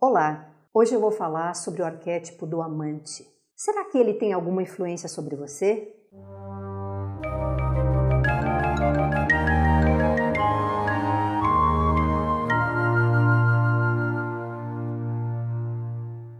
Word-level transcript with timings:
Olá, 0.00 0.54
hoje 0.72 0.94
eu 0.94 1.00
vou 1.00 1.10
falar 1.10 1.54
sobre 1.54 1.82
o 1.82 1.84
arquétipo 1.84 2.46
do 2.46 2.62
amante. 2.62 3.26
Será 3.56 3.84
que 3.84 3.98
ele 3.98 4.14
tem 4.14 4.32
alguma 4.32 4.62
influência 4.62 5.08
sobre 5.08 5.34
você? 5.34 5.92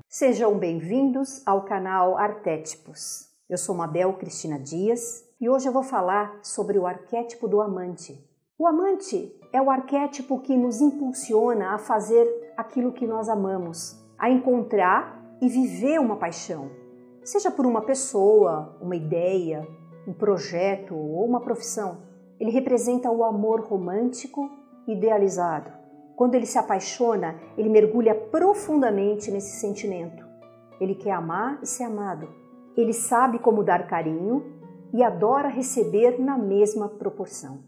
Sejam 0.08 0.56
bem-vindos 0.56 1.44
ao 1.44 1.64
canal 1.64 2.16
Arquétipos. 2.16 3.26
Eu 3.50 3.58
sou 3.58 3.74
Mabel 3.74 4.12
Cristina 4.18 4.60
Dias 4.60 5.24
e 5.40 5.48
hoje 5.48 5.68
eu 5.68 5.72
vou 5.72 5.82
falar 5.82 6.38
sobre 6.44 6.78
o 6.78 6.86
arquétipo 6.86 7.48
do 7.48 7.60
amante. 7.60 8.24
O 8.56 8.68
amante 8.68 9.36
é 9.52 9.60
o 9.60 9.68
arquétipo 9.68 10.38
que 10.42 10.56
nos 10.56 10.80
impulsiona 10.80 11.74
a 11.74 11.78
fazer 11.78 12.47
aquilo 12.58 12.90
que 12.90 13.06
nós 13.06 13.28
amamos, 13.28 14.04
a 14.18 14.28
encontrar 14.28 15.22
e 15.40 15.48
viver 15.48 16.00
uma 16.00 16.16
paixão, 16.16 16.68
seja 17.22 17.52
por 17.52 17.64
uma 17.64 17.82
pessoa, 17.82 18.76
uma 18.80 18.96
ideia, 18.96 19.64
um 20.08 20.12
projeto 20.12 20.92
ou 20.92 21.24
uma 21.24 21.40
profissão. 21.40 21.98
Ele 22.40 22.50
representa 22.50 23.08
o 23.12 23.22
amor 23.22 23.60
romântico 23.60 24.50
idealizado. 24.88 25.70
Quando 26.16 26.34
ele 26.34 26.46
se 26.46 26.58
apaixona, 26.58 27.36
ele 27.56 27.68
mergulha 27.68 28.12
profundamente 28.12 29.30
nesse 29.30 29.60
sentimento. 29.60 30.26
Ele 30.80 30.96
quer 30.96 31.12
amar 31.12 31.60
e 31.62 31.66
ser 31.66 31.84
amado. 31.84 32.28
Ele 32.76 32.92
sabe 32.92 33.38
como 33.38 33.62
dar 33.62 33.86
carinho 33.86 34.44
e 34.92 35.00
adora 35.04 35.46
receber 35.46 36.20
na 36.20 36.36
mesma 36.36 36.88
proporção. 36.88 37.60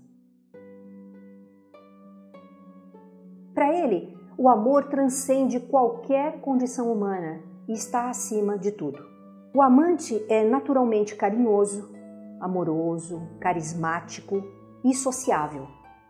Para 3.54 3.72
ele, 3.72 4.19
o 4.40 4.48
amor 4.48 4.84
transcende 4.84 5.60
qualquer 5.60 6.40
condição 6.40 6.90
humana 6.90 7.42
e 7.68 7.74
está 7.74 8.08
acima 8.08 8.56
de 8.56 8.72
tudo. 8.72 8.98
O 9.54 9.60
amante 9.60 10.24
é 10.30 10.42
naturalmente 10.42 11.14
carinhoso, 11.14 11.94
amoroso, 12.40 13.20
carismático 13.38 14.42
e 14.82 14.94
sociável. 14.94 15.68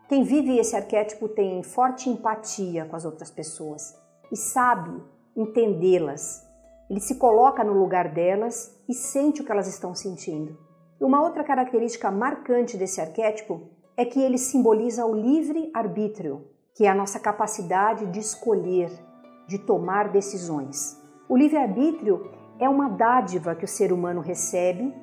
Quem 0.09 0.23
vive 0.23 0.59
esse 0.59 0.77
arquétipo 0.77 1.29
tem 1.29 1.61
forte 1.65 2.09
empatia 2.09 2.85
com 2.85 2.95
as 2.95 3.05
outras 3.05 3.33
pessoas 3.33 3.99
e 4.31 4.37
sabe 4.37 5.03
entendê-las. 5.37 6.49
Ele 6.89 7.01
se 7.01 7.17
coloca 7.17 7.65
no 7.65 7.73
lugar 7.73 8.15
delas 8.15 8.81
e 8.89 8.95
sente 8.95 9.43
o 9.43 9.45
que 9.45 9.51
elas 9.51 9.67
estão 9.67 9.93
sentindo. 9.93 10.57
Uma 11.01 11.21
outra 11.21 11.43
característica 11.43 12.13
marcante 12.13 12.77
desse 12.77 13.01
arquétipo 13.01 13.63
é 13.97 14.05
que 14.05 14.23
ele 14.23 14.39
simboliza 14.39 15.05
o 15.05 15.17
livre 15.17 15.69
arbítrio, 15.75 16.47
que 16.75 16.87
é 16.87 16.89
a 16.89 16.95
nossa 16.95 17.19
capacidade 17.19 18.07
de 18.07 18.21
escolher, 18.21 18.91
de 19.47 19.59
tomar 19.59 20.09
decisões. 20.09 21.01
O 21.29 21.37
livre-arbítrio 21.37 22.31
é 22.59 22.69
uma 22.69 22.89
dádiva 22.89 23.55
que 23.55 23.65
o 23.65 23.69
ser 23.69 23.93
humano 23.93 24.21
recebe 24.21 24.95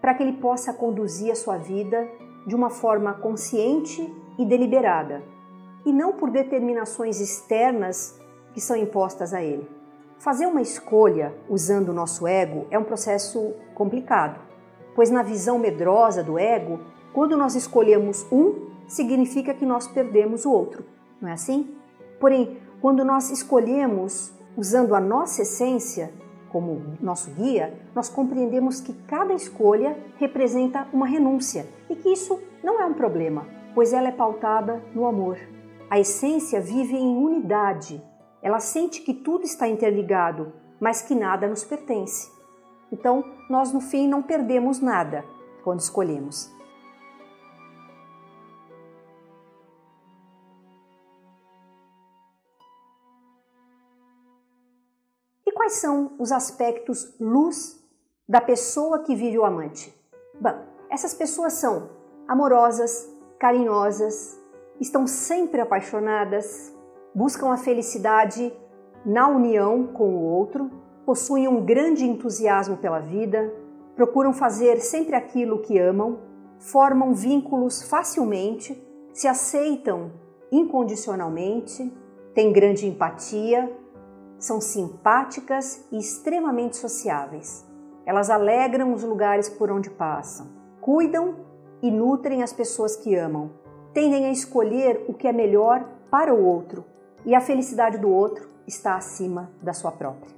para 0.00 0.14
que 0.14 0.22
ele 0.22 0.34
possa 0.34 0.72
conduzir 0.72 1.32
a 1.32 1.34
sua 1.34 1.56
vida 1.56 2.06
de 2.46 2.54
uma 2.54 2.70
forma 2.70 3.14
consciente 3.14 4.02
e 4.38 4.44
deliberada, 4.44 5.22
e 5.84 5.92
não 5.92 6.12
por 6.12 6.30
determinações 6.30 7.20
externas 7.20 8.20
que 8.52 8.60
são 8.60 8.76
impostas 8.76 9.34
a 9.34 9.42
ele. 9.42 9.68
Fazer 10.18 10.46
uma 10.46 10.62
escolha 10.62 11.34
usando 11.48 11.88
o 11.88 11.94
nosso 11.94 12.26
ego 12.26 12.66
é 12.70 12.78
um 12.78 12.84
processo 12.84 13.54
complicado, 13.74 14.40
pois 14.94 15.10
na 15.10 15.22
visão 15.22 15.58
medrosa 15.58 16.22
do 16.22 16.38
ego, 16.38 16.80
quando 17.12 17.36
nós 17.36 17.54
escolhemos 17.54 18.26
um, 18.30 18.70
significa 18.86 19.52
que 19.52 19.66
nós 19.66 19.88
perdemos 19.88 20.44
o 20.44 20.52
outro 20.52 20.95
não 21.20 21.28
é 21.28 21.32
assim? 21.32 21.74
Porém, 22.20 22.58
quando 22.80 23.04
nós 23.04 23.30
escolhemos 23.30 24.32
usando 24.56 24.94
a 24.94 25.00
nossa 25.00 25.42
essência 25.42 26.12
como 26.50 26.96
nosso 27.00 27.30
guia, 27.32 27.74
nós 27.94 28.08
compreendemos 28.08 28.80
que 28.80 28.92
cada 29.06 29.34
escolha 29.34 29.96
representa 30.16 30.86
uma 30.92 31.06
renúncia 31.06 31.66
e 31.90 31.96
que 31.96 32.08
isso 32.08 32.40
não 32.62 32.80
é 32.80 32.86
um 32.86 32.94
problema, 32.94 33.46
pois 33.74 33.92
ela 33.92 34.08
é 34.08 34.12
pautada 34.12 34.82
no 34.94 35.06
amor. 35.06 35.38
A 35.90 35.98
essência 35.98 36.60
vive 36.60 36.96
em 36.96 37.16
unidade. 37.16 38.02
Ela 38.42 38.60
sente 38.60 39.02
que 39.02 39.12
tudo 39.12 39.44
está 39.44 39.68
interligado, 39.68 40.52
mas 40.80 41.02
que 41.02 41.14
nada 41.14 41.46
nos 41.46 41.64
pertence. 41.64 42.30
Então, 42.90 43.24
nós 43.50 43.72
no 43.72 43.80
fim 43.80 44.08
não 44.08 44.22
perdemos 44.22 44.80
nada 44.80 45.24
quando 45.62 45.80
escolhemos. 45.80 46.55
Quais 55.66 55.80
são 55.80 56.12
os 56.16 56.30
aspectos 56.30 57.12
luz 57.18 57.84
da 58.28 58.40
pessoa 58.40 59.00
que 59.00 59.16
vive 59.16 59.36
o 59.36 59.44
amante? 59.44 59.92
Bom, 60.40 60.54
essas 60.88 61.12
pessoas 61.12 61.54
são 61.54 61.90
amorosas, 62.28 63.12
carinhosas, 63.36 64.40
estão 64.80 65.08
sempre 65.08 65.60
apaixonadas, 65.60 66.72
buscam 67.12 67.50
a 67.50 67.56
felicidade 67.56 68.52
na 69.04 69.26
união 69.26 69.88
com 69.88 70.14
o 70.14 70.22
outro, 70.22 70.70
possuem 71.04 71.48
um 71.48 71.64
grande 71.64 72.04
entusiasmo 72.04 72.76
pela 72.76 73.00
vida, 73.00 73.52
procuram 73.96 74.32
fazer 74.32 74.78
sempre 74.80 75.16
aquilo 75.16 75.62
que 75.62 75.76
amam, 75.80 76.20
formam 76.60 77.12
vínculos 77.12 77.82
facilmente, 77.82 78.80
se 79.12 79.26
aceitam 79.26 80.12
incondicionalmente, 80.52 81.92
têm 82.34 82.52
grande 82.52 82.86
empatia, 82.86 83.68
são 84.38 84.60
simpáticas 84.60 85.86
e 85.90 85.98
extremamente 85.98 86.76
sociáveis. 86.76 87.66
Elas 88.04 88.30
alegram 88.30 88.92
os 88.92 89.02
lugares 89.02 89.48
por 89.48 89.70
onde 89.70 89.90
passam, 89.90 90.48
cuidam 90.80 91.36
e 91.82 91.90
nutrem 91.90 92.42
as 92.42 92.52
pessoas 92.52 92.96
que 92.96 93.14
amam, 93.14 93.50
tendem 93.92 94.26
a 94.26 94.30
escolher 94.30 95.04
o 95.08 95.14
que 95.14 95.26
é 95.26 95.32
melhor 95.32 95.84
para 96.10 96.34
o 96.34 96.44
outro 96.44 96.84
e 97.24 97.34
a 97.34 97.40
felicidade 97.40 97.98
do 97.98 98.08
outro 98.08 98.48
está 98.66 98.94
acima 98.96 99.50
da 99.62 99.72
sua 99.72 99.90
própria. 99.90 100.34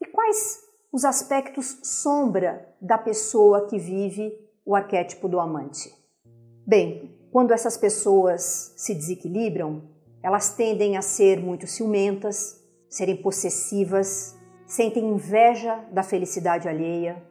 E 0.00 0.06
quais 0.06 0.60
os 0.92 1.04
aspectos 1.04 1.78
sombra 1.82 2.74
da 2.80 2.98
pessoa 2.98 3.66
que 3.66 3.78
vive 3.78 4.32
o 4.64 4.74
arquétipo 4.74 5.28
do 5.28 5.38
amante? 5.38 5.94
Bem, 6.66 7.09
quando 7.32 7.52
essas 7.52 7.76
pessoas 7.76 8.72
se 8.76 8.94
desequilibram, 8.94 9.82
elas 10.22 10.54
tendem 10.54 10.96
a 10.96 11.02
ser 11.02 11.40
muito 11.40 11.66
ciumentas, 11.66 12.62
serem 12.88 13.16
possessivas, 13.16 14.36
sentem 14.66 15.04
inveja 15.04 15.84
da 15.92 16.02
felicidade 16.02 16.68
alheia, 16.68 17.22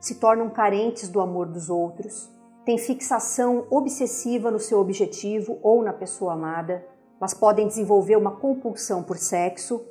se 0.00 0.16
tornam 0.16 0.48
carentes 0.48 1.08
do 1.08 1.20
amor 1.20 1.46
dos 1.46 1.68
outros, 1.68 2.30
têm 2.64 2.78
fixação 2.78 3.66
obsessiva 3.70 4.50
no 4.50 4.58
seu 4.58 4.78
objetivo 4.78 5.58
ou 5.62 5.82
na 5.82 5.92
pessoa 5.92 6.34
amada, 6.34 6.86
elas 7.20 7.34
podem 7.34 7.66
desenvolver 7.66 8.16
uma 8.16 8.36
compulsão 8.36 9.02
por 9.02 9.16
sexo, 9.16 9.84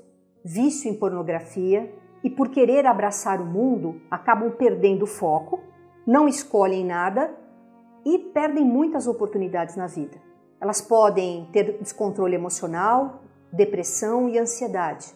vício 0.43 0.89
em 0.89 0.93
pornografia 0.93 1.93
e, 2.23 2.29
por 2.29 2.49
querer 2.49 2.85
abraçar 2.85 3.41
o 3.41 3.45
mundo, 3.45 4.01
acabam 4.09 4.51
perdendo 4.51 5.03
o 5.03 5.07
foco, 5.07 5.59
não 6.05 6.27
escolhem 6.27 6.85
nada 6.85 7.33
e 8.05 8.17
perdem 8.17 8.63
muitas 8.63 9.07
oportunidades 9.07 9.75
na 9.75 9.87
vida. 9.87 10.21
Elas 10.59 10.81
podem 10.81 11.49
ter 11.51 11.77
descontrole 11.79 12.35
emocional, 12.35 13.23
depressão 13.51 14.29
e 14.29 14.37
ansiedade. 14.37 15.13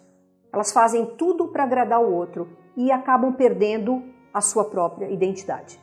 Elas 0.52 0.72
fazem 0.72 1.06
tudo 1.16 1.50
para 1.50 1.64
agradar 1.64 2.02
o 2.02 2.14
outro 2.14 2.50
e 2.76 2.92
acabam 2.92 3.34
perdendo 3.34 4.04
a 4.34 4.42
sua 4.42 4.66
própria 4.66 5.10
identidade. 5.10 5.80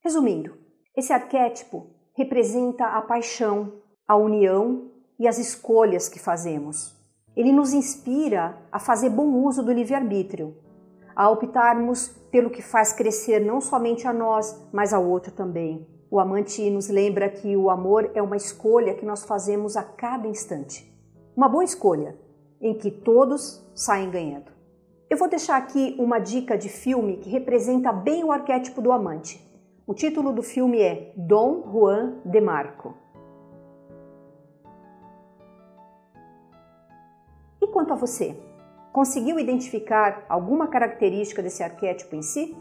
Resumindo, 0.00 0.58
esse 0.96 1.12
arquétipo 1.12 1.86
representa 2.14 2.84
a 2.86 3.00
paixão, 3.00 3.80
a 4.06 4.16
união 4.16 4.91
e 5.22 5.28
as 5.28 5.38
escolhas 5.38 6.08
que 6.08 6.18
fazemos. 6.18 7.00
Ele 7.36 7.52
nos 7.52 7.72
inspira 7.72 8.58
a 8.72 8.80
fazer 8.80 9.08
bom 9.08 9.44
uso 9.44 9.62
do 9.62 9.72
livre-arbítrio, 9.72 10.56
a 11.14 11.30
optarmos 11.30 12.08
pelo 12.32 12.50
que 12.50 12.60
faz 12.60 12.92
crescer 12.92 13.38
não 13.38 13.60
somente 13.60 14.04
a 14.08 14.12
nós, 14.12 14.60
mas 14.72 14.92
ao 14.92 15.08
outro 15.08 15.30
também. 15.30 15.86
O 16.10 16.18
amante 16.18 16.68
nos 16.70 16.88
lembra 16.88 17.28
que 17.28 17.56
o 17.56 17.70
amor 17.70 18.10
é 18.16 18.20
uma 18.20 18.36
escolha 18.36 18.94
que 18.94 19.06
nós 19.06 19.22
fazemos 19.22 19.76
a 19.76 19.84
cada 19.84 20.26
instante. 20.26 20.92
Uma 21.36 21.48
boa 21.48 21.62
escolha, 21.62 22.18
em 22.60 22.74
que 22.74 22.90
todos 22.90 23.64
saem 23.76 24.10
ganhando. 24.10 24.50
Eu 25.08 25.16
vou 25.16 25.28
deixar 25.28 25.56
aqui 25.56 25.94
uma 26.00 26.18
dica 26.18 26.58
de 26.58 26.68
filme 26.68 27.18
que 27.18 27.30
representa 27.30 27.92
bem 27.92 28.24
o 28.24 28.32
arquétipo 28.32 28.82
do 28.82 28.90
amante. 28.90 29.40
O 29.86 29.94
título 29.94 30.32
do 30.32 30.42
filme 30.42 30.80
é 30.80 31.12
Dom 31.16 31.62
Juan 31.70 32.20
de 32.24 32.40
Marco. 32.40 33.01
Quanto 37.72 37.92
a 37.92 37.96
você? 37.96 38.36
Conseguiu 38.92 39.38
identificar 39.38 40.24
alguma 40.28 40.68
característica 40.68 41.42
desse 41.42 41.62
arquétipo 41.62 42.14
em 42.14 42.22
si? 42.22 42.54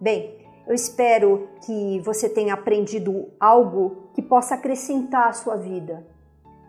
Bem, 0.00 0.38
eu 0.66 0.74
espero 0.74 1.48
que 1.64 1.98
você 2.00 2.28
tenha 2.28 2.54
aprendido 2.54 3.30
algo 3.40 4.10
que 4.14 4.22
possa 4.22 4.54
acrescentar 4.54 5.28
à 5.28 5.32
sua 5.32 5.56
vida. 5.56 6.06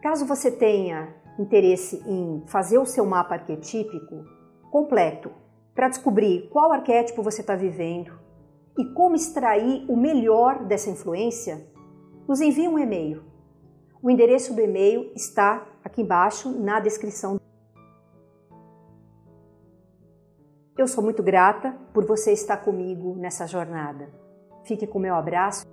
Caso 0.02 0.26
você 0.26 0.50
tenha 0.50 1.14
interesse 1.38 2.02
em 2.08 2.44
fazer 2.48 2.78
o 2.78 2.86
seu 2.86 3.06
mapa 3.06 3.36
arquetípico 3.36 4.24
completo 4.72 5.32
para 5.76 5.90
descobrir 5.90 6.50
qual 6.50 6.72
arquétipo 6.72 7.22
você 7.22 7.42
está 7.42 7.56
vivendo 7.56 8.14
e 8.78 8.86
como 8.94 9.16
extrair 9.16 9.86
o 9.90 9.96
melhor 9.96 10.64
dessa 10.66 10.90
influência, 10.90 11.68
nos 12.28 12.42
envie 12.42 12.68
um 12.68 12.80
e-mail. 12.80 13.24
O 14.02 14.10
endereço 14.10 14.54
do 14.54 14.62
e-mail 14.62 15.12
está 15.16 15.66
aqui 15.84 16.02
embaixo 16.02 16.50
na 16.50 16.80
descrição. 16.80 17.40
Eu 20.76 20.88
sou 20.88 21.04
muito 21.04 21.22
grata 21.22 21.76
por 21.94 22.04
você 22.04 22.32
estar 22.32 22.58
comigo 22.58 23.16
nessa 23.16 23.46
jornada. 23.46 24.10
Fique 24.66 24.88
com 24.88 24.98
meu 24.98 25.14
abraço 25.14 25.68